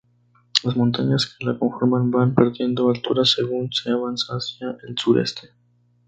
[0.63, 5.49] Las montañas que la conforman van perdiendo altura según se avanza hacia el sureste.